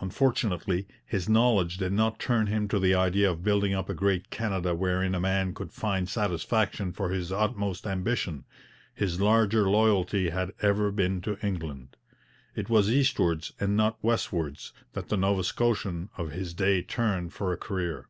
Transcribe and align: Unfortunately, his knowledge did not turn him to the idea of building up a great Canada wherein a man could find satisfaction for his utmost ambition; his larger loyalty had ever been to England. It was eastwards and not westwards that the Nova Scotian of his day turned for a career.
Unfortunately, 0.00 0.88
his 1.04 1.28
knowledge 1.28 1.76
did 1.76 1.92
not 1.92 2.18
turn 2.18 2.46
him 2.46 2.68
to 2.68 2.78
the 2.78 2.94
idea 2.94 3.30
of 3.30 3.44
building 3.44 3.74
up 3.74 3.90
a 3.90 3.94
great 3.94 4.30
Canada 4.30 4.74
wherein 4.74 5.14
a 5.14 5.20
man 5.20 5.52
could 5.52 5.70
find 5.74 6.08
satisfaction 6.08 6.90
for 6.90 7.10
his 7.10 7.30
utmost 7.30 7.86
ambition; 7.86 8.46
his 8.94 9.20
larger 9.20 9.68
loyalty 9.68 10.30
had 10.30 10.54
ever 10.62 10.90
been 10.90 11.20
to 11.20 11.36
England. 11.46 11.98
It 12.54 12.70
was 12.70 12.88
eastwards 12.88 13.52
and 13.60 13.76
not 13.76 14.02
westwards 14.02 14.72
that 14.94 15.10
the 15.10 15.18
Nova 15.18 15.44
Scotian 15.44 16.08
of 16.16 16.30
his 16.30 16.54
day 16.54 16.80
turned 16.80 17.34
for 17.34 17.52
a 17.52 17.58
career. 17.58 18.08